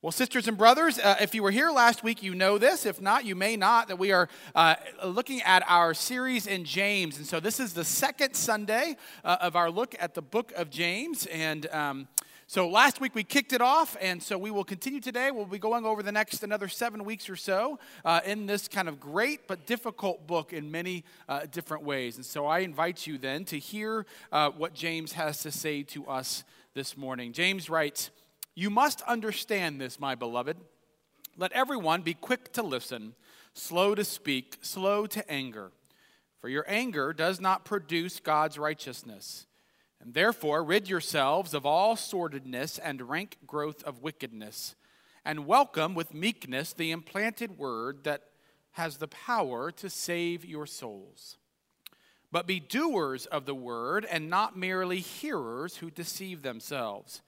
[0.00, 2.86] Well, sisters and brothers, uh, if you were here last week, you know this.
[2.86, 7.16] If not, you may not, that we are uh, looking at our series in James.
[7.16, 10.70] And so this is the second Sunday uh, of our look at the book of
[10.70, 11.26] James.
[11.26, 12.06] And um,
[12.46, 15.32] so last week we kicked it off, and so we will continue today.
[15.32, 18.88] We'll be going over the next another seven weeks or so uh, in this kind
[18.88, 22.14] of great but difficult book in many uh, different ways.
[22.14, 26.06] And so I invite you then to hear uh, what James has to say to
[26.06, 26.44] us
[26.74, 27.32] this morning.
[27.32, 28.10] James writes,
[28.58, 30.56] you must understand this, my beloved.
[31.36, 33.14] Let everyone be quick to listen,
[33.54, 35.70] slow to speak, slow to anger.
[36.40, 39.46] For your anger does not produce God's righteousness.
[40.00, 44.74] And therefore, rid yourselves of all sordidness and rank growth of wickedness,
[45.24, 48.22] and welcome with meekness the implanted word that
[48.72, 51.36] has the power to save your souls.
[52.32, 57.22] But be doers of the word, and not merely hearers who deceive themselves.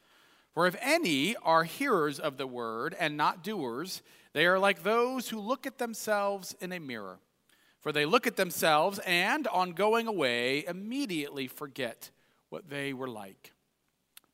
[0.53, 5.29] For if any are hearers of the word and not doers, they are like those
[5.29, 7.19] who look at themselves in a mirror.
[7.81, 12.11] For they look at themselves and, on going away, immediately forget
[12.51, 13.53] what they were like.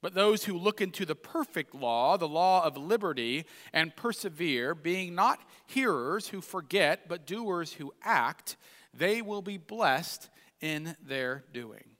[0.02, 5.14] But those who look into the perfect law, the law of liberty, and persevere, being
[5.14, 8.56] not hearers who forget, but doers who act,
[8.92, 10.28] they will be blessed
[10.60, 11.95] in their doing.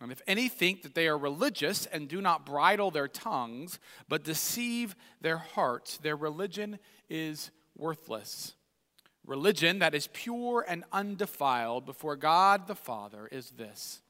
[0.00, 4.22] And if any think that they are religious and do not bridle their tongues, but
[4.22, 8.54] deceive their hearts, their religion is worthless.
[9.26, 14.00] Religion that is pure and undefiled before God the Father is this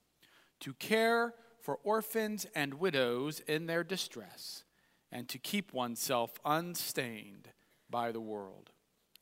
[0.60, 4.64] to care for orphans and widows in their distress,
[5.12, 7.48] and to keep oneself unstained
[7.90, 8.70] by the world.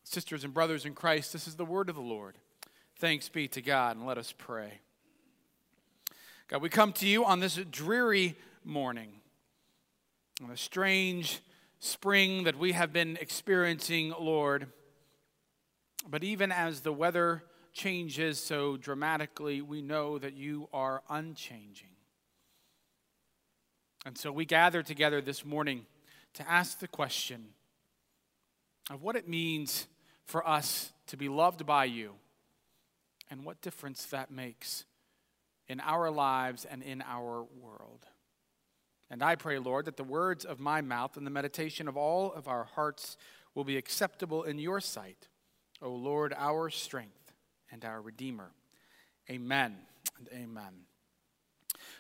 [0.05, 2.39] Sisters and brothers in Christ, this is the word of the Lord.
[2.99, 4.81] Thanks be to God, and let us pray.
[6.49, 9.09] God, we come to you on this dreary morning,
[10.45, 11.41] on a strange
[11.81, 14.69] spring that we have been experiencing, Lord.
[16.09, 21.97] But even as the weather changes so dramatically, we know that you are unchanging.
[24.05, 25.85] And so we gather together this morning
[26.35, 27.47] to ask the question
[28.89, 29.89] of what it means
[30.27, 32.13] for us to be loved by you
[33.33, 34.85] and what difference that makes
[35.69, 38.07] in our lives and in our world.
[39.11, 42.33] And I pray, Lord, that the words of my mouth and the meditation of all
[42.33, 43.17] of our hearts
[43.55, 45.29] will be acceptable in your sight,
[45.81, 47.33] O Lord, our strength
[47.71, 48.51] and our Redeemer.
[49.31, 49.77] Amen
[50.19, 50.73] and amen.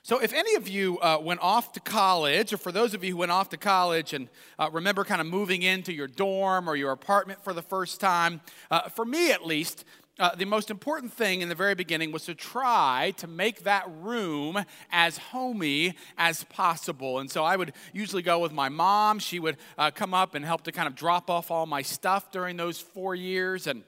[0.02, 3.12] So, if any of you uh, went off to college, or for those of you
[3.12, 4.28] who went off to college and
[4.58, 8.40] uh, remember kind of moving into your dorm or your apartment for the first time,
[8.70, 9.84] uh, for me at least,
[10.18, 13.84] uh, the most important thing in the very beginning was to try to make that
[14.00, 17.18] room as homey as possible.
[17.18, 19.18] And so I would usually go with my mom.
[19.18, 22.30] She would uh, come up and help to kind of drop off all my stuff
[22.30, 23.66] during those four years.
[23.66, 23.84] And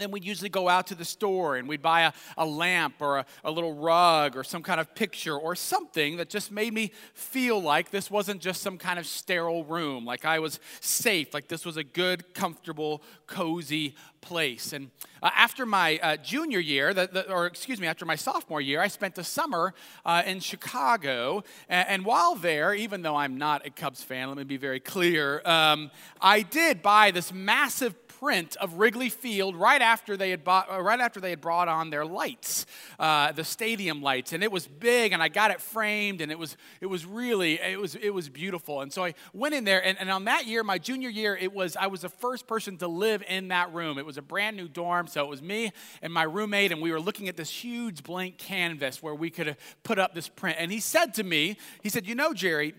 [0.00, 3.18] then we'd usually go out to the store and we'd buy a, a lamp or
[3.18, 6.92] a, a, little rug or some kind of picture or something that just made me
[7.14, 11.48] feel like this wasn't just some kind of sterile room, like I was safe, like
[11.48, 14.72] this was a good, comfortable, cozy place.
[14.72, 14.90] And
[15.22, 18.80] uh, after my uh, junior year, the, the, or excuse me, after my sophomore year,
[18.80, 21.44] I spent the summer uh, in Chicago.
[21.68, 24.80] And, and, while there, even though I'm not a Cubs fan, let me be very
[24.80, 30.44] clear, um, I did buy this massive print of Wrigley Field right after they had
[30.44, 32.66] bought, uh, right after they had brought on their lights,
[32.98, 36.38] uh, the stadium lights, and it was big, and I got it framed, and it
[36.38, 39.84] was it was really it was it was beautiful, and so I went in there,
[39.84, 42.76] and, and on that year, my junior year, it was I was the first person
[42.78, 43.98] to live in that room.
[43.98, 45.70] It was a brand new dorm, so it was me
[46.02, 49.56] and my roommate, and we were looking at this huge blank canvas where we could
[49.82, 52.74] put up this print, and he said to me, he said, you know, Jerry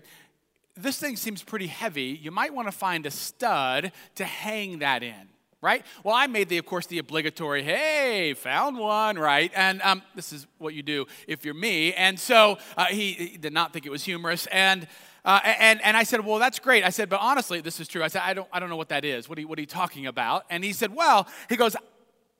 [0.82, 2.18] this thing seems pretty heavy.
[2.20, 5.28] You might want to find a stud to hang that in
[5.62, 5.84] right?
[6.04, 9.52] Well, I made the, of course, the obligatory, hey, found one, right?
[9.54, 11.92] And um, this is what you do if you're me.
[11.92, 14.46] And so uh, he, he, did not think it was humorous.
[14.46, 14.86] And,
[15.24, 16.82] uh, and, and I said, well, that's great.
[16.82, 18.02] I said, but honestly, this is true.
[18.02, 19.28] I said, I don't, I don't know what that is.
[19.28, 20.46] What are, you, what are you talking about?
[20.48, 21.76] And he said, well, he goes,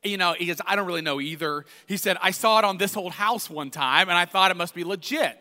[0.03, 1.67] you know, he goes, I don't really know either.
[1.87, 4.56] He said, I saw it on this old house one time, and I thought it
[4.56, 5.38] must be legit.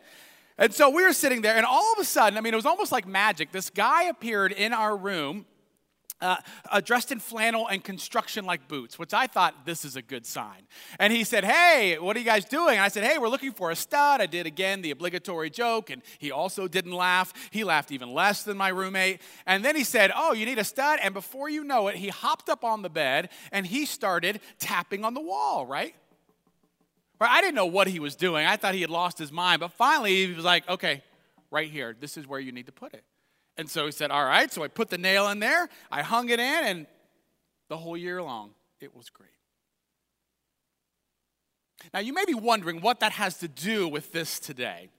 [0.59, 2.65] And so we were sitting there, and all of a sudden, I mean, it was
[2.65, 3.53] almost like magic.
[3.53, 5.45] This guy appeared in our room
[6.21, 6.35] uh,
[6.69, 10.25] uh, dressed in flannel and construction like boots, which I thought this is a good
[10.25, 10.67] sign.
[10.99, 12.73] And he said, Hey, what are you guys doing?
[12.73, 14.19] And I said, Hey, we're looking for a stud.
[14.19, 17.31] I did again the obligatory joke, and he also didn't laugh.
[17.51, 19.21] He laughed even less than my roommate.
[19.45, 20.99] And then he said, Oh, you need a stud?
[21.01, 25.05] And before you know it, he hopped up on the bed and he started tapping
[25.05, 25.95] on the wall, right?
[27.19, 27.29] Right?
[27.29, 28.45] I didn't know what he was doing.
[28.45, 29.59] I thought he had lost his mind.
[29.59, 31.03] But finally, he was like, Okay,
[31.51, 33.03] right here, this is where you need to put it.
[33.57, 34.51] And so he said, All right.
[34.51, 36.87] So I put the nail in there, I hung it in, and
[37.67, 39.29] the whole year long, it was great.
[41.93, 44.89] Now, you may be wondering what that has to do with this today.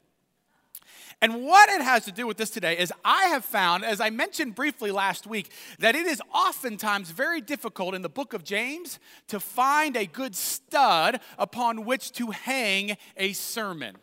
[1.23, 4.09] And what it has to do with this today is I have found, as I
[4.09, 8.99] mentioned briefly last week, that it is oftentimes very difficult in the book of James
[9.29, 13.97] to find a good stud upon which to hang a sermon.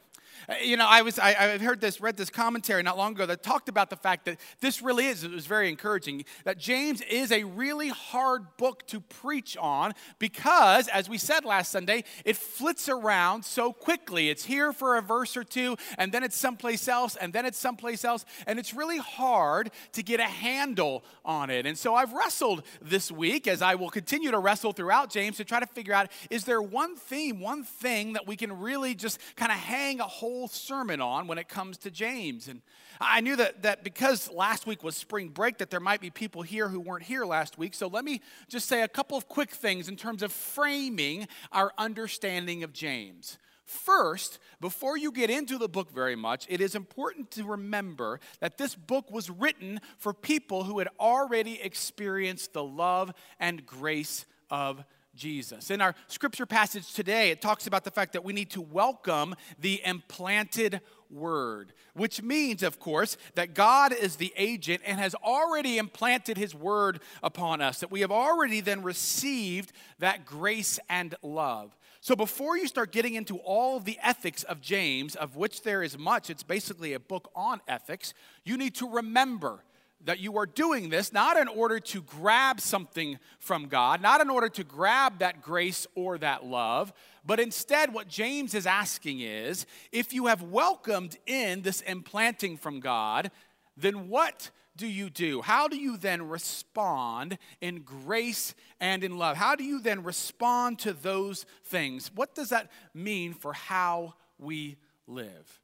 [0.64, 3.44] You know, I was I, I heard this, read this commentary not long ago that
[3.44, 7.34] talked about the fact that this really is, it was very encouraging, that James is
[7.34, 12.88] a really hard book to preach on because, as we said last Sunday, it flits
[12.88, 14.30] around so quickly.
[14.30, 17.60] It's here for a verse or two, and then it's someplace else, and then it's
[17.60, 21.66] someplace else, and it's really hard to get a handle on it.
[21.66, 25.44] And so I've wrestled this week, as I will continue to wrestle throughout James, to
[25.44, 29.20] try to figure out is there one theme, one thing that we can really just
[29.36, 32.48] kind of hang a whole whole sermon on when it comes to James.
[32.48, 32.62] And
[33.02, 36.44] I knew that, that because last week was spring break, that there might be people
[36.44, 37.74] here who weren't here last week.
[37.74, 41.72] So let me just say a couple of quick things in terms of framing our
[41.80, 43.40] understanding of James.
[43.66, 48.60] First, before you get into the book very much, it is important to remember that
[48.60, 54.86] this book was written for people who had already experienced the love and grace of
[55.18, 55.72] Jesus.
[55.72, 59.36] In our scripture passage today, it talks about the fact that we need to welcome
[59.60, 60.80] the implanted
[61.10, 66.54] word, which means, of course, that God is the agent and has already implanted his
[66.54, 71.76] word upon us, that we have already then received that grace and love.
[72.00, 75.84] So before you start getting into all of the ethics of James, of which there
[75.84, 78.14] is much, it's basically a book on ethics,
[78.46, 79.64] you need to remember
[80.04, 84.30] that you are doing this not in order to grab something from God, not in
[84.30, 86.94] order to grab that grace or that love,
[87.26, 92.80] but instead, what James is asking is if you have welcomed in this implanting from
[92.80, 93.32] God,
[93.76, 95.42] then what do you do?
[95.42, 99.36] How do you then respond in grace and in love?
[99.36, 102.12] How do you then respond to those things?
[102.14, 104.78] What does that mean for how we
[105.08, 105.60] live?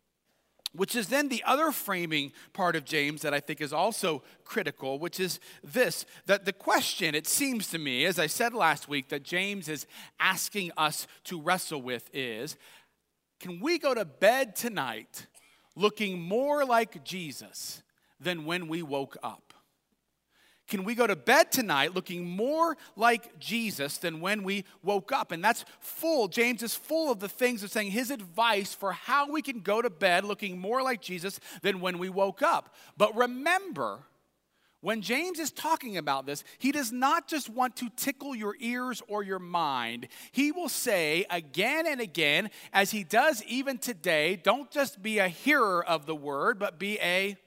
[0.75, 4.99] Which is then the other framing part of James that I think is also critical,
[4.99, 9.09] which is this that the question, it seems to me, as I said last week,
[9.09, 9.85] that James is
[10.19, 12.57] asking us to wrestle with is
[13.39, 15.27] can we go to bed tonight
[15.75, 17.83] looking more like Jesus
[18.19, 19.52] than when we woke up?
[20.67, 25.31] Can we go to bed tonight looking more like Jesus than when we woke up?
[25.31, 26.27] And that's full.
[26.27, 29.81] James is full of the things of saying his advice for how we can go
[29.81, 32.73] to bed looking more like Jesus than when we woke up.
[32.97, 33.99] But remember,
[34.79, 39.01] when James is talking about this, he does not just want to tickle your ears
[39.07, 40.07] or your mind.
[40.31, 45.27] He will say again and again, as he does even today, don't just be a
[45.27, 47.37] hearer of the word, but be a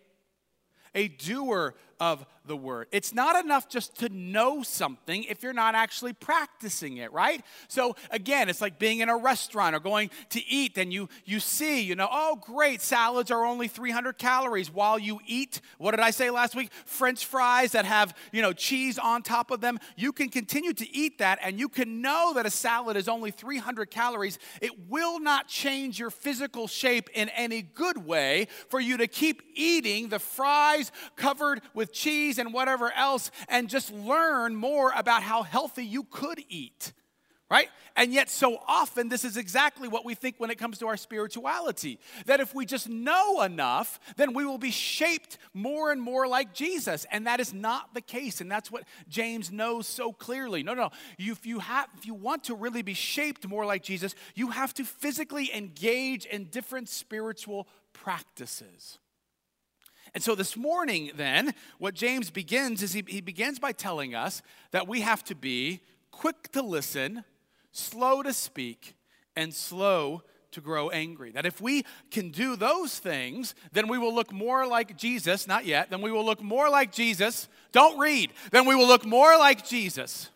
[0.94, 2.88] a doer of the word.
[2.92, 7.42] It's not enough just to know something if you're not actually practicing it, right?
[7.68, 11.40] So again, it's like being in a restaurant or going to eat and you you
[11.40, 16.00] see, you know, oh great, salads are only 300 calories while you eat, what did
[16.00, 16.70] I say last week?
[16.84, 19.78] French fries that have, you know, cheese on top of them.
[19.96, 23.30] You can continue to eat that and you can know that a salad is only
[23.30, 24.38] 300 calories.
[24.60, 29.42] It will not change your physical shape in any good way for you to keep
[29.54, 35.42] eating the fries covered with cheese and whatever else and just learn more about how
[35.42, 36.92] healthy you could eat.
[37.48, 37.68] Right?
[37.94, 40.96] And yet, so often, this is exactly what we think when it comes to our
[40.96, 42.00] spirituality.
[42.24, 46.52] That if we just know enough, then we will be shaped more and more like
[46.52, 47.06] Jesus.
[47.12, 48.40] And that is not the case.
[48.40, 50.64] And that's what James knows so clearly.
[50.64, 53.84] No, no, you, if, you have, if you want to really be shaped more like
[53.84, 58.98] Jesus, you have to physically engage in different spiritual practices.
[60.16, 64.40] And so this morning, then, what James begins is he, he begins by telling us
[64.70, 67.22] that we have to be quick to listen,
[67.70, 68.96] slow to speak,
[69.36, 71.32] and slow to grow angry.
[71.32, 75.66] That if we can do those things, then we will look more like Jesus, not
[75.66, 77.46] yet, then we will look more like Jesus.
[77.72, 80.30] Don't read, then we will look more like Jesus.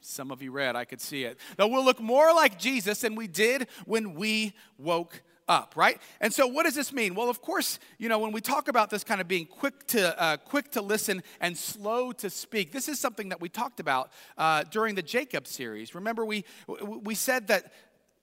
[0.00, 1.38] Some of you read, I could see it.
[1.58, 6.00] That we'll look more like Jesus than we did when we woke up, right?
[6.20, 7.14] And so, what does this mean?
[7.14, 10.20] Well, of course, you know, when we talk about this kind of being quick to
[10.20, 14.10] uh, quick to listen and slow to speak, this is something that we talked about
[14.36, 15.94] uh, during the Jacob series.
[15.94, 17.72] Remember, we we said that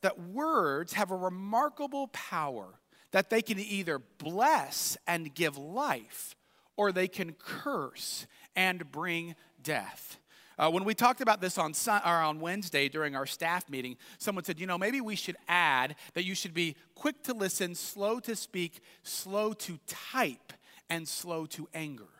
[0.01, 2.68] that words have a remarkable power
[3.12, 6.36] that they can either bless and give life,
[6.75, 10.18] or they can curse and bring death.
[10.57, 14.43] Uh, when we talked about this on, or on Wednesday during our staff meeting, someone
[14.43, 18.19] said, you know, maybe we should add that you should be quick to listen, slow
[18.19, 20.53] to speak, slow to type,
[20.89, 22.12] and slow to anger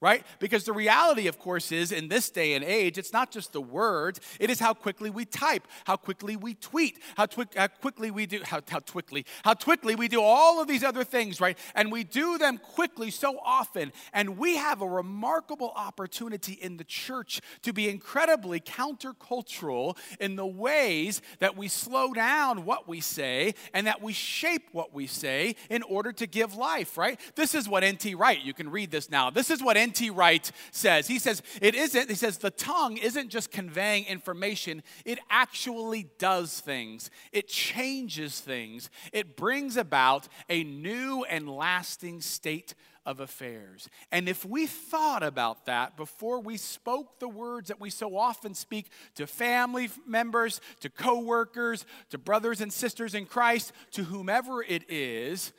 [0.00, 0.24] right?
[0.38, 3.60] Because the reality, of course, is in this day and age, it's not just the
[3.60, 8.10] words, it is how quickly we type, how quickly we tweet, how, twi- how quickly
[8.10, 11.58] we do, how, how quickly, how quickly we do all of these other things, right?
[11.74, 13.90] And we do them quickly so often.
[14.12, 20.46] And we have a remarkable opportunity in the church to be incredibly countercultural in the
[20.46, 25.56] ways that we slow down what we say and that we shape what we say
[25.70, 27.18] in order to give life, right?
[27.34, 28.14] This is what N.T.
[28.14, 29.30] Wright, you can read this now.
[29.30, 29.85] This is what N.T.
[30.10, 31.06] Wright says.
[31.06, 36.60] He says, it isn't, he says, the tongue isn't just conveying information, it actually does
[36.60, 37.10] things.
[37.32, 38.90] It changes things.
[39.12, 42.74] It brings about a new and lasting state
[43.06, 43.88] of affairs.
[44.10, 48.52] And if we thought about that before we spoke the words that we so often
[48.52, 54.90] speak to family members, to coworkers, to brothers and sisters in Christ, to whomever it
[54.90, 55.52] is,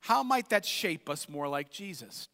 [0.00, 2.28] how might that shape us more like Jesus?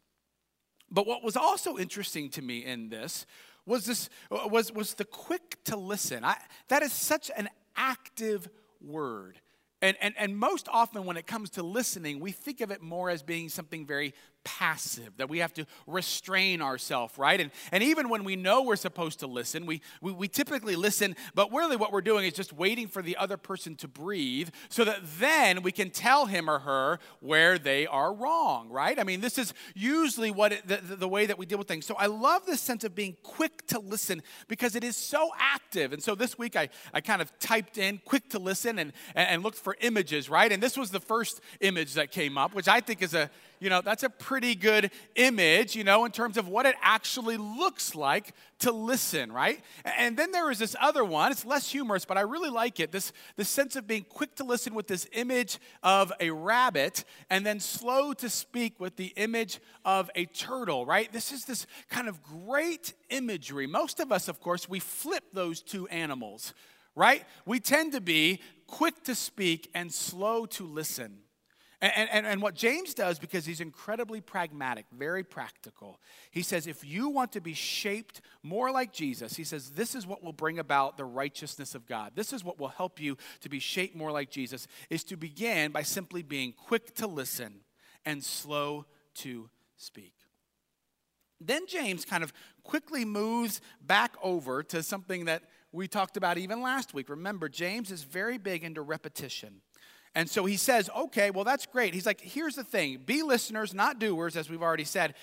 [0.89, 3.25] But what was also interesting to me in this
[3.65, 6.23] was this was was the quick to listen.
[6.23, 6.37] I,
[6.69, 8.49] that is such an active
[8.81, 9.39] word.
[9.79, 13.11] And, and, and most often, when it comes to listening, we think of it more
[13.11, 14.15] as being something very
[14.47, 17.41] passive, that we have to restrain ourselves, right?
[17.41, 21.17] And, and even when we know we're supposed to listen, we, we, we typically listen,
[21.35, 24.85] but really what we're doing is just waiting for the other person to breathe so
[24.85, 28.97] that then we can tell him or her where they are wrong, right?
[28.97, 31.85] I mean, this is usually what it, the, the way that we deal with things.
[31.85, 35.91] So I love this sense of being quick to listen because it is so active.
[35.91, 39.43] And so this week I, I kind of typed in quick to listen and, and
[39.43, 40.49] looked for images, right?
[40.53, 43.69] And this was the first image that came up, which I think is a you
[43.69, 47.95] know, that's a pretty good image, you know, in terms of what it actually looks
[47.95, 49.61] like to listen, right?
[49.83, 51.31] And then there is this other one.
[51.31, 52.91] It's less humorous, but I really like it.
[52.91, 57.45] This, this sense of being quick to listen with this image of a rabbit and
[57.45, 61.11] then slow to speak with the image of a turtle, right?
[61.11, 63.67] This is this kind of great imagery.
[63.67, 66.53] Most of us, of course, we flip those two animals,
[66.95, 67.23] right?
[67.45, 71.19] We tend to be quick to speak and slow to listen.
[71.79, 75.99] And, and, and, what James does, because he's incredibly pragmatic, very practical,
[76.31, 80.07] he says, if you want to be shaped more like Jesus, he says, this is
[80.07, 82.13] what will bring about the righteousness of God.
[82.15, 85.71] This is what will help you to be shaped more like Jesus, is to begin
[85.71, 87.59] by simply being quick to listen
[88.05, 90.13] and slow to speak.
[91.39, 96.63] Then James kind of quickly moves back over to something that we talked about even
[96.63, 97.09] last week.
[97.09, 99.61] Remember, James is very big into repetition.
[100.17, 101.93] And so he says, okay, well, that's great.
[101.93, 105.13] He's like, here's the thing be listeners, not doers, as we've already said.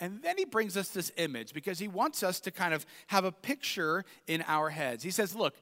[0.00, 3.26] And then he brings us this image because he wants us to kind of have
[3.26, 5.04] a picture in our heads.
[5.04, 5.54] He says, look,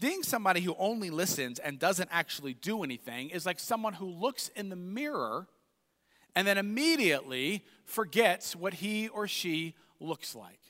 [0.00, 4.48] being somebody who only listens and doesn't actually do anything is like someone who looks
[4.56, 5.46] in the mirror
[6.34, 10.60] and then immediately forgets what he or she looks like.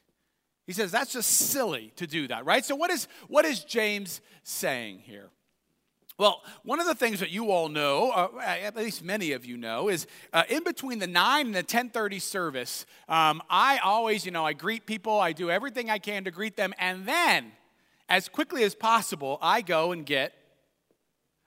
[0.67, 2.65] He says that's just silly to do that, right?
[2.65, 5.31] So what is what is James saying here?
[6.23, 9.57] Well, one of the things that you all know, uh, at least many of you
[9.57, 14.31] know, is uh, in between the 9 and the 10:30 service, um, I always, you
[14.31, 17.51] know, I greet people, I do everything I can to greet them, and then,
[18.09, 20.33] as quickly as possible, I go and get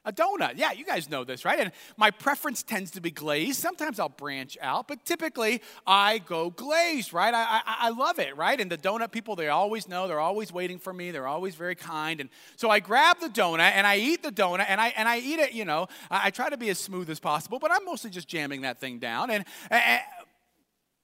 [0.06, 0.54] a donut.
[0.56, 1.60] Yeah, you guys know this, right?
[1.60, 3.60] And my preference tends to be glazed.
[3.60, 7.34] Sometimes I'll branch out, but typically I go glazed, right?
[7.34, 8.60] I, I, I, love it, right?
[8.60, 10.08] And the donut people, they always know.
[10.08, 11.12] They're always waiting for me.
[11.12, 12.22] They're always very kind.
[12.22, 15.20] And so I grab the donut and I eat the donut and I, and I
[15.20, 17.86] eat it, you know, I, I try to be as smooth as possible, but I'm
[17.86, 19.32] mostly just jamming that thing down.
[19.32, 20.02] And, and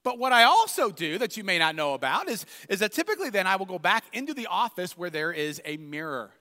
[0.03, 3.29] but what I also do that you may not know about is, is that typically
[3.29, 6.31] then I will go back into the office where there is a mirror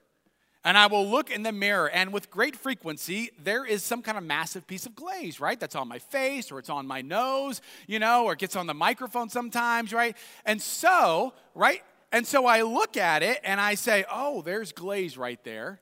[0.63, 4.17] and I will look in the mirror, and with great frequency, there is some kind
[4.17, 5.59] of massive piece of glaze, right?
[5.59, 8.67] That's on my face, or it's on my nose, you know, or it gets on
[8.67, 10.15] the microphone sometimes, right?
[10.45, 11.81] And so, right?
[12.11, 15.79] And so I look at it and I say, oh, there's glaze right there.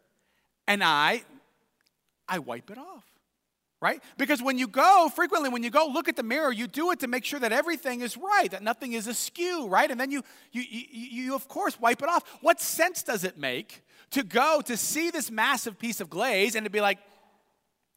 [0.68, 1.24] And I,
[2.28, 3.04] I wipe it off
[3.82, 4.02] right?
[4.18, 7.00] Because when you go, frequently when you go look at the mirror, you do it
[7.00, 9.90] to make sure that everything is right, that nothing is askew, right?
[9.90, 10.22] And then you,
[10.52, 12.24] you, you, you of course, wipe it off.
[12.42, 13.82] What sense does it make
[14.12, 17.00] to go to see this massive piece of glaze and to be like,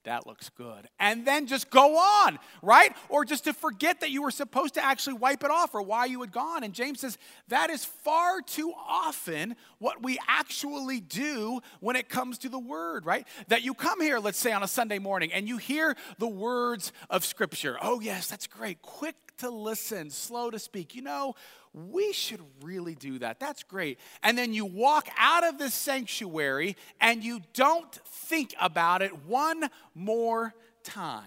[0.05, 0.89] that looks good.
[0.99, 2.93] And then just go on, right?
[3.09, 6.07] Or just to forget that you were supposed to actually wipe it off or why
[6.07, 6.65] you had gone.
[6.65, 12.39] And James says that is far too often what we actually do when it comes
[12.39, 13.27] to the word, right?
[13.49, 16.93] That you come here, let's say on a Sunday morning, and you hear the words
[17.09, 17.79] of Scripture.
[17.81, 18.83] Oh, yes, that's great.
[18.83, 20.95] Quick to listen, slow to speak.
[20.97, 21.35] You know,
[21.75, 23.41] we should really do that.
[23.41, 23.99] That's great.
[24.23, 29.71] And then you walk out of the sanctuary and you don't think about it one
[29.95, 31.25] more time.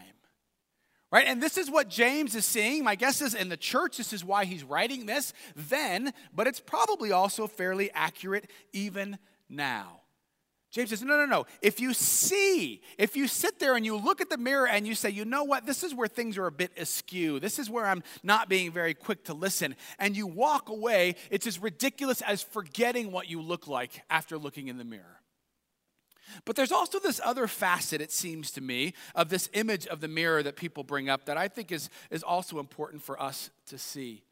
[1.11, 1.25] Right?
[1.27, 2.83] And this is what James is seeing.
[2.83, 6.59] My guess is in the church, this is why he's writing this then, but it's
[6.59, 9.17] probably also fairly accurate even
[9.49, 10.01] now.
[10.75, 11.45] James says, no, no, no.
[11.61, 14.93] If you see, if you sit there and you look at the mirror and you
[14.93, 17.39] say, you know what, this is where things are a bit askew.
[17.39, 19.77] This is where I'm not being very quick to listen.
[19.99, 24.67] And you walk away, it's as ridiculous as forgetting what you look like after looking
[24.67, 25.21] in the mirror.
[26.43, 30.09] But there's also this other facet, it seems to me, of this image of the
[30.09, 33.77] mirror that people bring up that I think is, is also important for us to
[33.77, 34.23] see,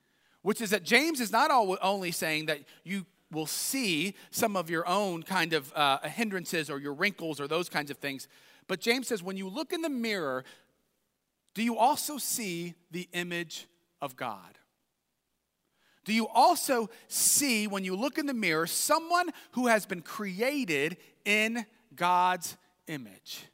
[0.41, 4.87] which is that James is not only saying that you will see some of your
[4.87, 8.27] own kind of uh, hindrances or your wrinkles or those kinds of things,
[8.67, 10.43] but James says when you look in the mirror,
[11.53, 13.67] do you also see the image
[14.01, 14.57] of God?
[16.05, 20.97] Do you also see, when you look in the mirror, someone who has been created
[21.25, 23.45] in God's image.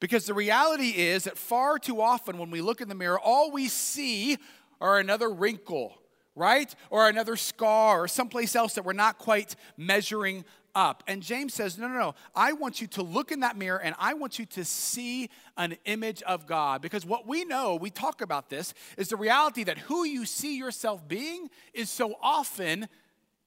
[0.00, 3.50] Because the reality is that far too often when we look in the mirror, all
[3.50, 4.38] we see
[4.80, 5.98] are another wrinkle,
[6.38, 6.74] right?
[6.90, 11.02] Or another scar or someplace else that we're not quite measuring up.
[11.06, 12.14] And James says, No, no, no.
[12.34, 15.76] I want you to look in that mirror and I want you to see an
[15.84, 16.80] image of God.
[16.80, 20.56] Because what we know, we talk about this, is the reality that who you see
[20.56, 22.88] yourself being is so often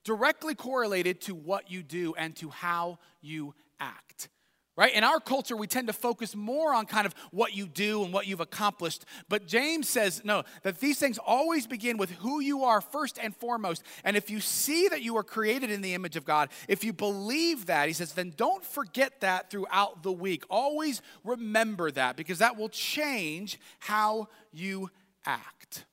[0.03, 4.29] directly correlated to what you do and to how you act.
[4.78, 4.94] Right?
[4.96, 8.13] In our culture, we tend to focus more on kind of what you do and
[8.13, 9.04] what you've accomplished.
[9.28, 13.36] But James says, no, that these things always begin with who you are first and
[13.36, 13.84] foremost.
[14.06, 16.94] And if you see that you are created in the image of God, if you
[16.94, 20.46] believe that, he says, then don't forget that throughout the week.
[20.50, 24.90] Always remember that because that will change how you
[25.25, 25.86] act.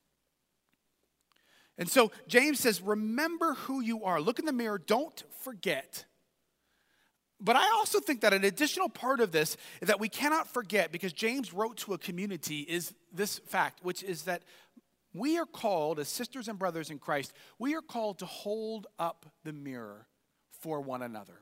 [1.77, 4.21] And so James says, remember who you are.
[4.21, 6.05] Look in the mirror, don't forget
[7.41, 11.13] but I also think that an additional part of this that we cannot forget, because
[11.13, 14.43] James wrote to a community, is this fact, which is that
[15.13, 19.25] we are called, as sisters and brothers in Christ, we are called to hold up
[19.43, 20.07] the mirror
[20.59, 21.39] for one another.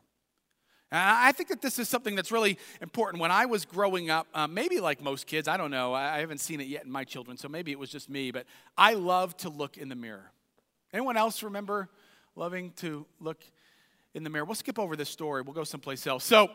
[0.89, 3.19] And I think that this is something that's really important.
[3.21, 6.39] When I was growing up, uh, maybe like most kids, I don't know, I haven't
[6.39, 8.45] seen it yet in my children, so maybe it was just me, but
[8.77, 10.31] I love to look in the mirror.
[10.93, 11.89] Anyone else remember
[12.35, 13.43] loving to look
[14.17, 14.43] in the mirror.
[14.43, 16.25] We'll skip over this story, we'll go someplace else.
[16.25, 16.49] So,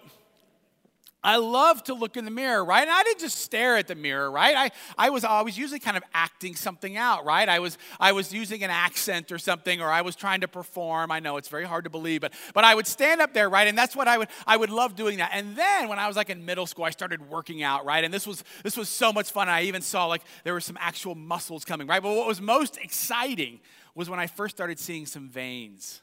[1.25, 2.83] I love to look in the mirror, right?
[2.83, 4.57] And I didn't just stare at the mirror, right?
[4.57, 7.49] I, I was always usually kind of acting something out, right?
[7.49, 11.13] I was I was using an accent or something, or I was trying to perform.
[11.13, 13.69] I know it's very hard to believe, but but I would stand up there, right?
[13.69, 15.31] And that's what I would I would love doing that.
[15.33, 18.03] And then when I was like in middle school, I started working out, right?
[18.03, 19.49] And this was this was so much fun.
[19.49, 22.03] I even saw like there were some actual muscles coming, right?
[22.03, 23.61] But what was most exciting
[23.95, 26.02] was when I first started seeing some veins.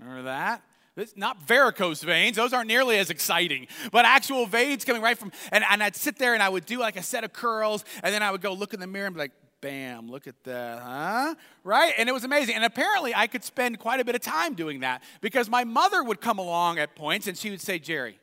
[0.00, 0.62] Remember that?
[0.96, 5.32] It's not varicose veins, those aren't nearly as exciting, but actual veins coming right from,
[5.52, 8.12] and, and I'd sit there and I would do like a set of curls, and
[8.12, 10.82] then I would go look in the mirror and be like, bam, look at that,
[10.82, 11.34] huh?
[11.64, 11.92] Right?
[11.96, 12.54] And it was amazing.
[12.54, 16.02] And apparently I could spend quite a bit of time doing that because my mother
[16.02, 18.18] would come along at points and she would say, Jerry,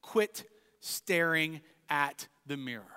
[0.00, 0.44] quit
[0.80, 2.93] staring at the mirror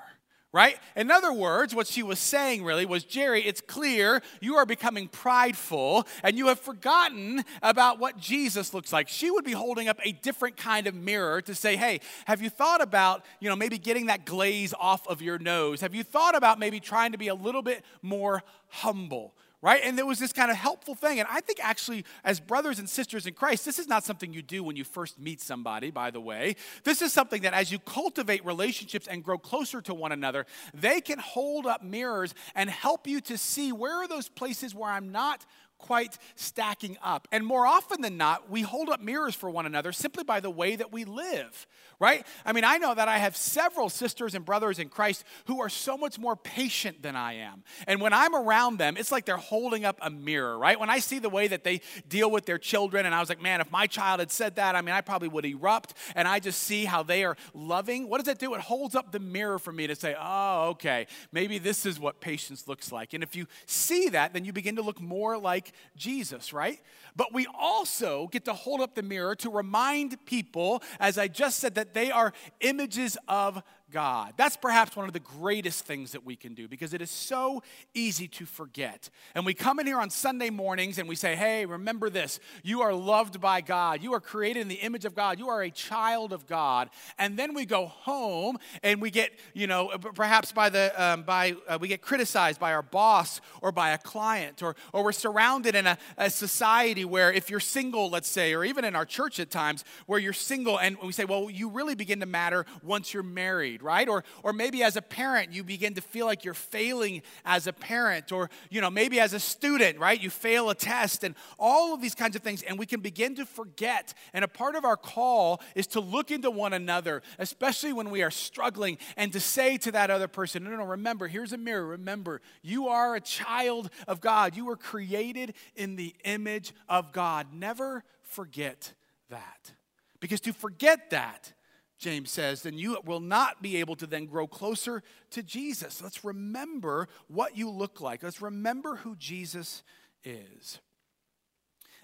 [0.54, 0.78] right?
[0.96, 5.08] In other words, what she was saying really was Jerry, it's clear you are becoming
[5.08, 9.10] prideful and you have forgotten about what Jesus looks like.
[9.10, 12.50] She would be holding up a different kind of mirror to say, hey, have you
[12.50, 15.82] thought about, you know, maybe getting that glaze off of your nose?
[15.82, 19.34] Have you thought about maybe trying to be a little bit more humble?
[19.62, 19.82] Right?
[19.84, 21.20] And there was this kind of helpful thing.
[21.20, 24.42] And I think actually, as brothers and sisters in Christ, this is not something you
[24.42, 26.56] do when you first meet somebody, by the way.
[26.84, 31.02] This is something that as you cultivate relationships and grow closer to one another, they
[31.02, 35.12] can hold up mirrors and help you to see where are those places where I'm
[35.12, 35.46] not
[35.78, 37.28] quite stacking up.
[37.32, 40.50] And more often than not, we hold up mirrors for one another simply by the
[40.50, 41.68] way that we live,
[42.00, 42.26] right?
[42.46, 45.70] I mean, I know that I have several sisters and brothers in Christ who are
[45.70, 47.64] so much more patient than I am.
[47.88, 50.80] And when I'm around them, it's like they're holding up a mirror, right?
[50.80, 53.42] When I see the way that they deal with their children, and I was like,
[53.42, 55.94] man, if my child had said that, I mean, I probably would erupt.
[56.16, 58.10] And I just see how they are loving.
[58.10, 58.54] What does it do?
[58.54, 62.20] It holds up the mirror for me to say, oh, okay, maybe this is what
[62.20, 63.14] patience looks like.
[63.14, 66.80] And if you see that, then you begin to look more like like Jesus, right?
[67.16, 71.60] But we also get to hold up the mirror to remind people, as I just
[71.60, 74.34] said, that they are images of God.
[74.38, 77.64] That's perhaps one of the greatest things that we can do because it is so
[77.94, 79.10] easy to forget.
[79.34, 82.40] And we come in here on Sunday mornings and we say, hey, remember this.
[82.64, 84.04] You are loved by God.
[84.04, 85.40] You are created in the image of God.
[85.40, 86.90] You are a child of God.
[87.18, 91.56] And then we go home and we get, you know, perhaps by the, um, by,
[91.68, 95.76] uh, we get criticized by our boss or by a client or, or we're surrounded
[95.76, 99.40] in a, a society where if you're single, let's say, or even in our church
[99.40, 103.14] at times where you're single and we say, well, you really begin to matter once
[103.14, 104.08] you're married married, right?
[104.08, 107.74] Or, or maybe as a parent, you begin to feel like you're failing as a
[107.74, 108.32] parent.
[108.32, 110.22] Or, you know, maybe as a student, right?
[110.22, 112.62] You fail a test and all of these kinds of things.
[112.64, 114.14] And we can begin to forget.
[114.34, 118.22] And a part of our call is to look into one another, especially when we
[118.22, 121.58] are struggling, and to say to that other person, no, no, no, remember, here's a
[121.58, 121.86] mirror.
[121.86, 124.58] Remember, you are a child of God.
[124.58, 127.48] You were created in the image of God.
[127.54, 128.94] Never forget
[129.30, 129.72] that.
[130.20, 131.54] Because to forget that,
[131.98, 136.02] James says, then you will not be able to then grow closer to Jesus.
[136.02, 138.24] Let's remember what you look like.
[138.24, 139.84] Let's remember who Jesus
[140.24, 140.80] is.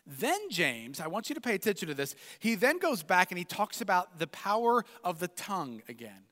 [0.06, 2.16] Then, James, I want you to pay attention to this.
[2.40, 6.24] He then goes back and he talks about the power of the tongue again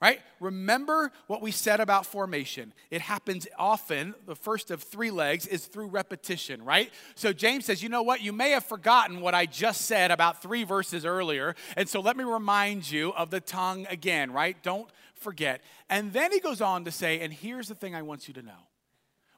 [0.00, 0.20] right?
[0.40, 2.72] Remember what we said about formation.
[2.90, 4.14] It happens often.
[4.26, 6.90] The first of three legs is through repetition, right?
[7.14, 8.22] So James says, you know what?
[8.22, 11.54] You may have forgotten what I just said about three verses earlier.
[11.76, 14.56] And so let me remind you of the tongue again, right?
[14.62, 15.60] Don't forget.
[15.90, 18.42] And then he goes on to say, and here's the thing I want you to
[18.42, 18.68] know.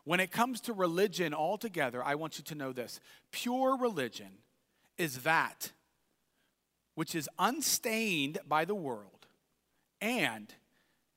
[0.04, 3.00] When it comes to religion altogether, I want you to know this
[3.32, 4.30] pure religion
[4.96, 5.72] is that
[6.94, 9.21] which is unstained by the world
[10.02, 10.52] and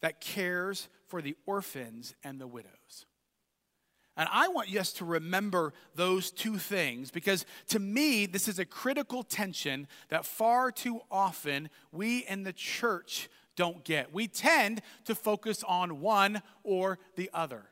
[0.01, 3.05] that cares for the orphans and the widows.
[4.15, 8.65] And I want us to remember those two things because to me, this is a
[8.65, 14.13] critical tension that far too often we in the church don't get.
[14.13, 17.63] We tend to focus on one or the other.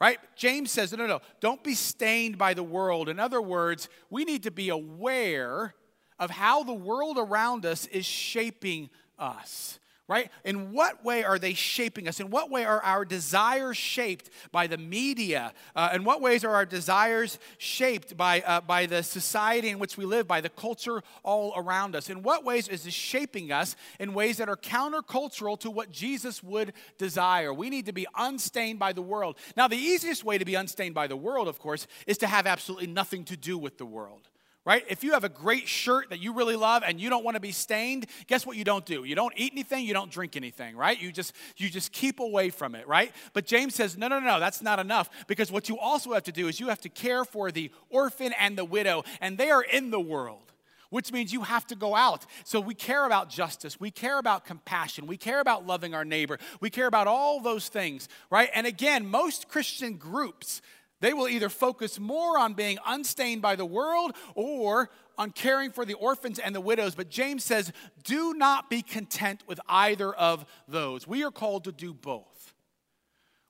[0.00, 0.18] Right?
[0.36, 3.08] James says, no, no, no, don't be stained by the world.
[3.08, 5.74] In other words, we need to be aware
[6.20, 10.30] of how the world around us is shaping us right?
[10.42, 12.18] In what way are they shaping us?
[12.18, 15.52] In what way are our desires shaped by the media?
[15.76, 19.98] Uh, in what ways are our desires shaped by, uh, by the society in which
[19.98, 22.08] we live, by the culture all around us?
[22.08, 26.42] In what ways is this shaping us in ways that are countercultural to what Jesus
[26.42, 27.52] would desire?
[27.52, 29.36] We need to be unstained by the world.
[29.58, 32.46] Now, the easiest way to be unstained by the world, of course, is to have
[32.46, 34.28] absolutely nothing to do with the world
[34.68, 34.84] right?
[34.86, 37.40] If you have a great shirt that you really love and you don't want to
[37.40, 39.04] be stained, guess what you don't do?
[39.04, 41.00] You don't eat anything, you don't drink anything, right?
[41.00, 43.10] You just you just keep away from it, right?
[43.32, 46.32] But James says, "No, no, no, that's not enough because what you also have to
[46.32, 49.62] do is you have to care for the orphan and the widow, and they are
[49.62, 50.52] in the world."
[50.90, 52.24] Which means you have to go out.
[52.44, 53.78] So we care about justice.
[53.78, 55.06] We care about compassion.
[55.06, 56.38] We care about loving our neighbor.
[56.60, 58.48] We care about all those things, right?
[58.54, 60.62] And again, most Christian groups
[61.00, 65.84] they will either focus more on being unstained by the world or on caring for
[65.84, 66.94] the orphans and the widows.
[66.94, 71.06] But James says, do not be content with either of those.
[71.06, 72.54] We are called to do both,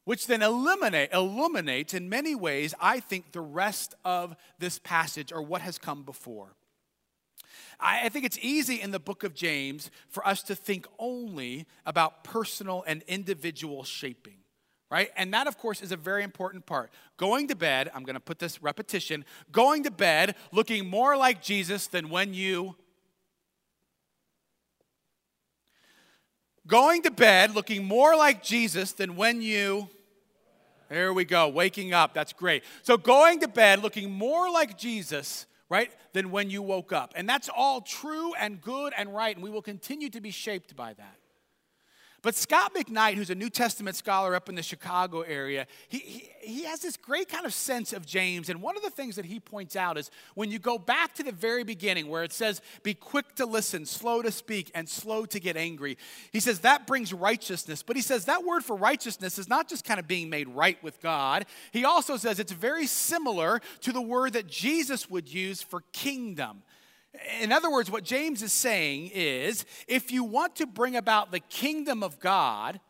[0.04, 5.42] which then eliminate, illuminates in many ways, I think, the rest of this passage or
[5.42, 6.54] what has come before.
[7.80, 12.24] I, think it's easy in the book of James for us to think only about
[12.24, 14.38] personal and individual shaping
[14.90, 15.10] right?
[15.16, 16.90] And that, of course, is a very important part.
[17.16, 21.42] Going to bed, I'm going to put this repetition, going to bed looking more like
[21.42, 22.74] Jesus than when you.
[26.66, 29.88] Going to bed looking more like Jesus than when you.
[30.88, 32.14] There we go, waking up.
[32.14, 32.64] That's great.
[32.82, 37.12] So, going to bed looking more like Jesus, right, than when you woke up.
[37.14, 40.74] And that's all true and good and right, and we will continue to be shaped
[40.76, 41.17] by that.
[42.20, 46.30] But Scot McKnight, who's a New Testament scholar up in the Chicago area, he, he,
[46.40, 48.48] he, has this great kind of sense of James.
[48.48, 51.22] And one of the things that he points out is when you go back to
[51.22, 55.26] the very beginning where it says, be quick to listen, slow to speak, and slow
[55.26, 55.96] to get angry,
[56.32, 57.84] he says that brings righteousness.
[57.84, 60.82] But he says that word for righteousness is not just kind of being made right
[60.82, 65.62] with God, he also says it's very similar to the word that Jesus would use
[65.62, 66.62] for kingdom.
[67.40, 71.40] In other words, what James is saying is if you want to bring about the
[71.40, 72.80] kingdom of God,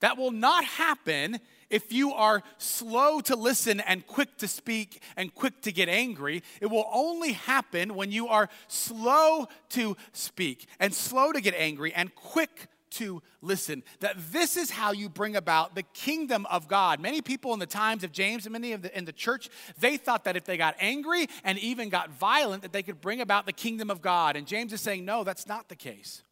[0.00, 5.34] that will not happen if you are slow to listen and quick to speak and
[5.34, 6.42] quick to get angry.
[6.60, 11.92] It will only happen when you are slow to speak and slow to get angry
[11.92, 13.82] and quick to listen.
[14.00, 17.00] That this is how you bring about the kingdom of God.
[17.00, 19.48] Many people in the times of James and many of the, in the church,
[19.78, 23.20] they thought that if they got angry and even got violent, that they could bring
[23.20, 24.36] about the kingdom of God.
[24.36, 26.22] And James is saying, no, that's not the case.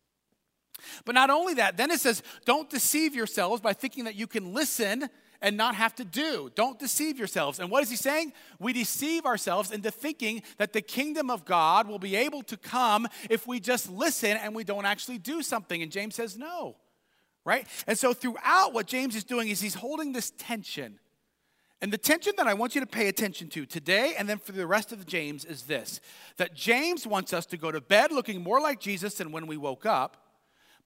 [1.05, 4.55] But not only that, then it says, don't deceive yourselves by thinking that you can
[4.55, 5.09] listen
[5.41, 6.51] and not have to do.
[6.55, 7.61] Don't deceive yourselves.
[7.61, 8.33] And what is he saying?
[8.59, 13.09] We deceive ourselves into thinking that the kingdom of God will be able to come
[13.31, 15.83] if we just listen and we don't actually do something.
[15.83, 16.77] And James says, no,
[17.45, 17.67] right?
[17.87, 20.99] And so throughout, what James is doing is he's holding this tension.
[21.81, 24.51] And the tension that I want you to pay attention to today and then for
[24.51, 26.01] the rest of James is this
[26.37, 29.57] that James wants us to go to bed looking more like Jesus than when we
[29.57, 30.28] woke up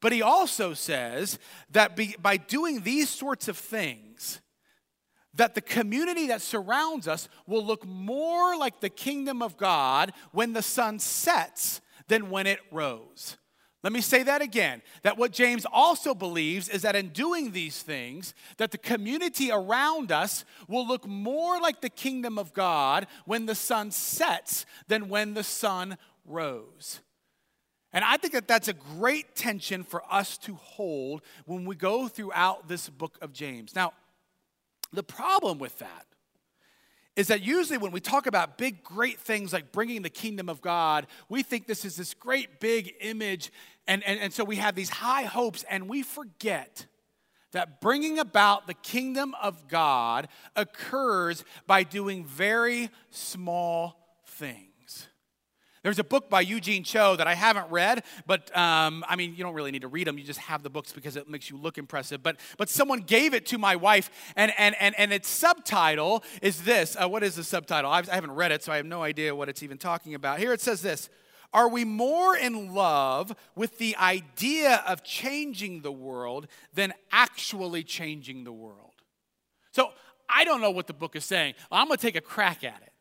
[0.02, 1.38] But he also says
[1.70, 4.42] that be, by doing these sorts of things,
[5.32, 10.52] that the community that surrounds us will look more like the kingdom of God when
[10.52, 13.38] the sun sets than when it rose.
[13.84, 14.82] Let me say that again.
[15.02, 20.10] That what James also believes is that in doing these things, that the community around
[20.10, 25.34] us will look more like the kingdom of God when the sun sets than when
[25.34, 27.00] the sun rose.
[27.92, 32.08] And I think that that's a great tension for us to hold when we go
[32.08, 33.74] throughout this book of James.
[33.74, 33.92] Now,
[34.92, 36.06] the problem with that
[37.14, 40.62] is that usually when we talk about big, great things like bringing the kingdom of
[40.62, 43.52] God, we think this is this great big image.
[43.86, 46.86] And, and, and so we have these high hopes, and we forget
[47.52, 54.71] that bringing about the kingdom of God occurs by doing very small things.
[55.82, 59.42] There's a book by Eugene Cho that I haven't read, but um, I mean, you
[59.42, 60.16] don't really need to read them.
[60.16, 62.22] You just have the books because it makes you look impressive.
[62.22, 66.62] But but someone gave it to my wife, and and and, and its subtitle is
[66.62, 66.96] this.
[67.00, 67.90] Uh, what is the subtitle?
[67.90, 70.38] I've, I haven't read it, so I have no idea what it's even talking about.
[70.38, 71.08] Here it says this.
[71.52, 78.44] Are we more in love with the idea of changing the world than actually changing
[78.44, 78.94] the world?
[79.72, 79.90] So
[80.30, 81.54] I don't know what the book is saying.
[81.70, 82.91] I'm going to take a crack at it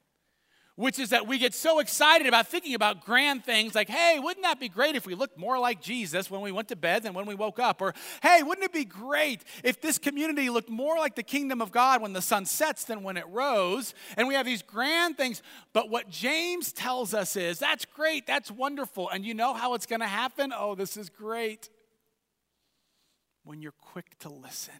[0.82, 4.44] which is that we get so excited about thinking about grand things like, hey, wouldn't
[4.44, 7.14] that be great if we looked more like Jesus when we went to bed than
[7.14, 7.84] when we woke up?
[7.84, 11.72] Or, hey, wouldn't it be great if this community looked more like the kingdom of
[11.72, 13.94] God when the sun sets than when it rose?
[14.18, 15.44] And we have these grand things.
[15.72, 19.08] But what James tells us is, that's great, that's wonderful.
[19.12, 20.52] And you know how it's going to happen?
[20.52, 21.70] Oh, this is great.
[23.44, 24.74] When you're quick to listen.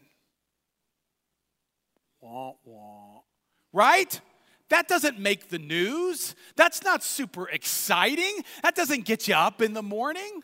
[2.22, 3.22] Wah, wah.
[3.72, 4.20] Right?
[4.72, 6.34] That doesn't make the news.
[6.56, 8.42] That's not super exciting.
[8.64, 10.44] That doesn't get you up in the morning.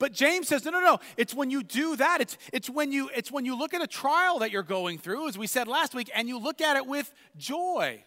[0.00, 0.98] But James says, no, no, no.
[1.16, 2.20] It's when you do that.
[2.20, 5.28] It's, it's, when you, it's when you look at a trial that you're going through,
[5.28, 8.02] as we said last week, and you look at it with joy.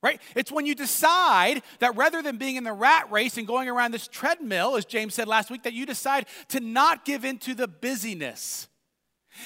[0.00, 0.20] Right?
[0.36, 3.92] It's when you decide that rather than being in the rat race and going around
[3.92, 7.54] this treadmill, as James said last week, that you decide to not give in to
[7.54, 8.68] the busyness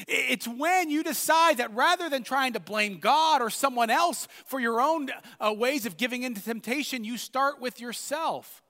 [0.06, 4.60] it's when you decide that rather than trying to blame God or someone else for
[4.60, 8.62] your own uh, ways of giving into temptation, you start with yourself.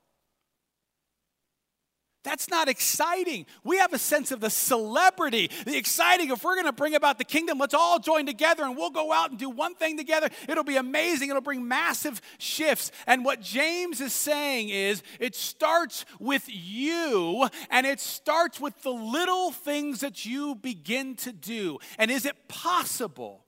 [2.23, 3.47] That's not exciting.
[3.65, 6.31] We have a sense of the celebrity, the exciting.
[6.31, 9.11] If we're going to bring about the kingdom, let's all join together and we'll go
[9.11, 10.29] out and do one thing together.
[10.47, 11.31] It'll be amazing.
[11.31, 12.93] It'll bring massive shifts.
[13.07, 18.91] And what James is saying is it starts with you and it starts with the
[18.91, 21.79] little things that you begin to do.
[21.99, 23.47] And is it possible?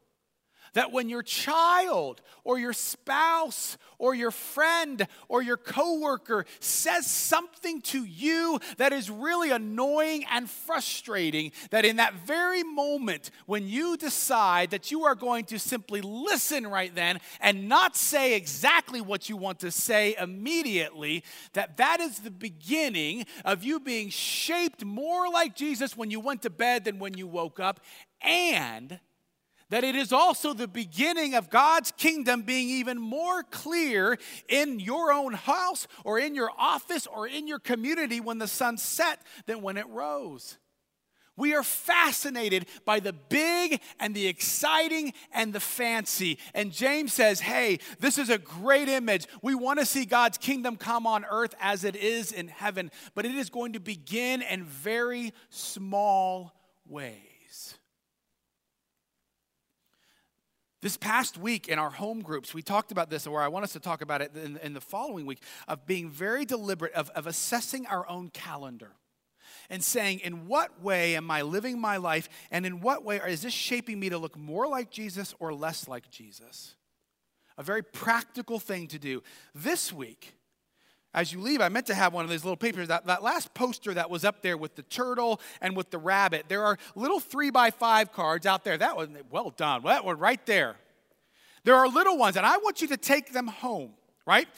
[0.75, 7.83] That when your child or your spouse or your friend or your coworker says something
[7.83, 13.97] to you that is really annoying and frustrating, that in that very moment when you
[13.97, 19.29] decide that you are going to simply listen right then and not say exactly what
[19.29, 25.31] you want to say immediately, that that is the beginning of you being shaped more
[25.31, 27.81] like Jesus when you went to bed than when you woke up
[28.23, 28.99] and
[29.73, 35.11] that it is also the beginning of God's kingdom being even more clear in your
[35.11, 39.63] own house or in your office or in your community when the sun set than
[39.63, 40.59] when it rose.
[41.39, 46.39] We are fascinated by the big and the exciting and the fancy.
[46.53, 49.27] And James says, hey, this is a great image.
[49.41, 53.25] We want to see God's kingdom come on earth as it is in heaven, but
[53.25, 56.53] it is going to begin in very small
[56.87, 57.32] ways.
[60.83, 63.73] This past week in our home groups, we talked about this, or I want us
[63.75, 67.29] to talk about it in, in the following week, of being very deliberate, of, of
[67.29, 68.91] assessing our own calendar
[69.71, 73.43] and saying, in what way am I living my life, and in what way is
[73.43, 76.75] this shaping me to look more like Jesus or less like Jesus?
[77.57, 79.23] A very practical thing to do.
[79.55, 80.35] This week,
[81.15, 82.89] as you leave, I meant to have one of these little papers.
[82.89, 86.47] That, that last poster that was up there with the turtle and with the rabbit,
[86.49, 88.79] there are little three by five cards out there.
[88.79, 89.83] That was well done.
[89.85, 90.77] That one right there.
[91.65, 93.93] There are little ones, and I want you to take them home,
[94.27, 94.49] right?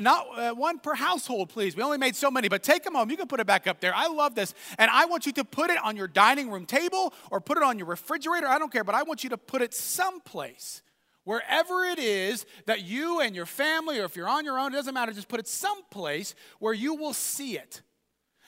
[0.00, 1.76] Not uh, one per household, please.
[1.76, 3.10] We only made so many, but take them home.
[3.10, 3.94] You can put it back up there.
[3.94, 4.54] I love this.
[4.78, 7.64] And I want you to put it on your dining room table or put it
[7.64, 8.46] on your refrigerator.
[8.46, 10.80] I don't care, but I want you to put it someplace
[11.24, 14.76] Wherever it is that you and your family, or if you're on your own, it
[14.76, 17.82] doesn't matter, just put it someplace where you will see it.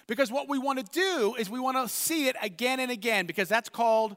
[0.06, 3.26] Because what we want to do is we want to see it again and again,
[3.26, 4.16] because that's called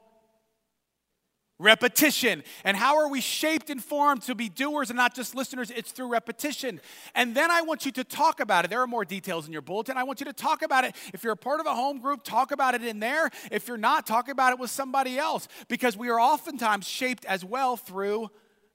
[1.58, 2.42] repetition.
[2.64, 5.70] And how are we shaped and formed to be doers and not just listeners?
[5.70, 6.80] It's through repetition.
[7.14, 8.68] And then I want you to talk about it.
[8.68, 9.96] There are more details in your bulletin.
[9.96, 10.96] I want you to talk about it.
[11.12, 13.30] If you're a part of a home group, talk about it in there.
[13.50, 17.44] If you're not, talk about it with somebody else because we are oftentimes shaped as
[17.44, 18.30] well through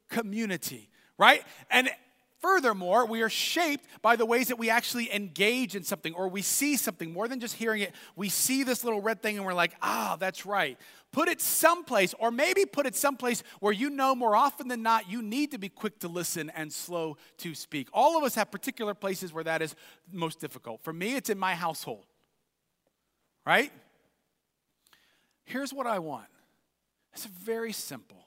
[0.09, 1.43] community, right?
[1.69, 1.89] And
[2.45, 6.43] Furthermore, we are shaped by the ways that we actually engage in something or we
[6.43, 7.91] see something more than just hearing it.
[8.15, 10.77] We see this little red thing and we're like, ah, that's right.
[11.11, 15.09] Put it someplace, or maybe put it someplace where you know more often than not
[15.09, 17.87] you need to be quick to listen and slow to speak.
[17.91, 19.75] All of us have particular places where that is
[20.11, 20.83] most difficult.
[20.83, 22.05] For me, it's in my household,
[23.43, 23.71] right?
[25.45, 26.27] Here's what I want
[27.11, 28.24] it's very simple.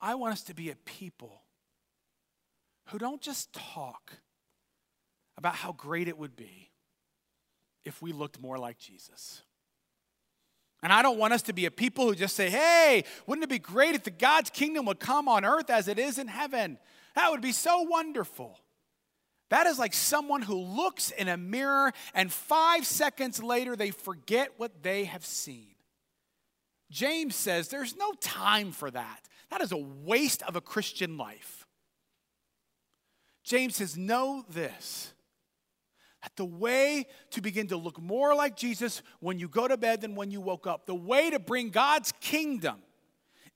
[0.00, 1.42] I want us to be a people
[2.86, 4.12] who don't just talk
[5.36, 6.70] about how great it would be
[7.84, 9.42] if we looked more like Jesus.
[10.82, 13.50] And I don't want us to be a people who just say, hey, wouldn't it
[13.50, 16.78] be great if the God's kingdom would come on earth as it is in heaven?
[17.14, 18.58] That would be so wonderful.
[19.50, 24.52] That is like someone who looks in a mirror and five seconds later they forget
[24.56, 25.74] what they have seen.
[26.90, 29.28] James says there's no time for that.
[29.50, 31.66] That is a waste of a Christian life.
[33.42, 35.12] James says, Know this
[36.22, 40.02] that the way to begin to look more like Jesus when you go to bed
[40.02, 42.76] than when you woke up, the way to bring God's kingdom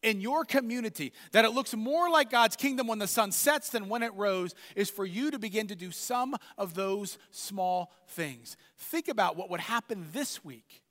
[0.02, 3.88] in your community, that it looks more like God's kingdom when the sun sets than
[3.88, 8.56] when it rose, is for you to begin to do some of those small things.
[8.76, 10.82] Think about what would happen this week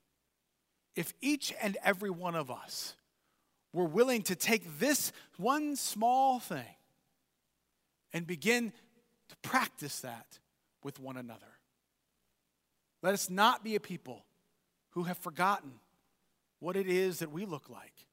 [0.96, 2.96] if each and every one of us
[3.74, 6.76] were willing to take this one small thing
[8.14, 8.72] and begin
[9.30, 10.40] to practice that
[10.84, 11.48] with one another.
[13.02, 14.24] Let us not be a people
[14.92, 15.74] who have forgotten
[16.60, 18.06] what it is that we look like,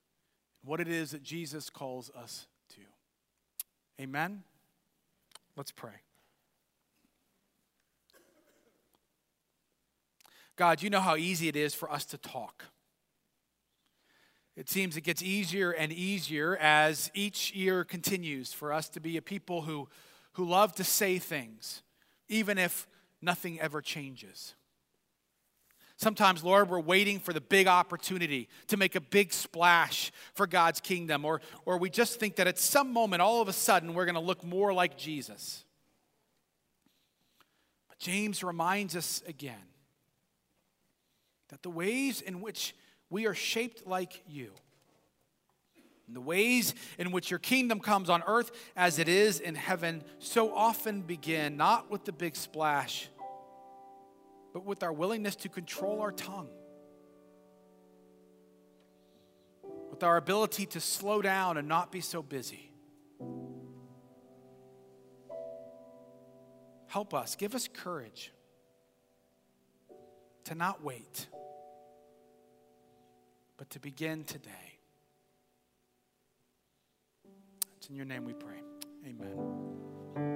[0.65, 2.81] what it is that Jesus calls us to.
[4.03, 4.43] Amen?
[5.57, 5.93] Let's pray.
[10.57, 12.65] God, you know how easy it is for us to talk.
[14.61, 19.17] It seems it gets easier and easier as each year continues for us to be
[19.17, 19.89] a people who
[20.35, 21.83] who love to say things,
[22.29, 22.87] even if
[23.23, 24.55] nothing ever changes.
[25.97, 30.81] Sometimes, Lord, we're waiting for the big opportunity to make a big splash for God's
[30.81, 34.05] kingdom, or, or we just think that at some moment, all of a sudden, we're
[34.05, 35.65] going to look more like Jesus.
[37.89, 39.57] But James reminds us again
[41.49, 42.75] that the ways in which
[43.11, 44.53] we are shaped like you.
[46.07, 50.03] And the ways in which your kingdom comes on earth as it is in heaven
[50.19, 53.09] so often begin not with the big splash,
[54.53, 56.49] but with our willingness to control our tongue,
[59.91, 62.73] with our ability to slow down and not be so busy.
[66.89, 68.33] Help us, give us courage
[70.43, 71.29] to not wait,
[73.61, 74.79] but to begin today.
[77.77, 78.63] It's in your name we pray.
[79.07, 80.31] Amen.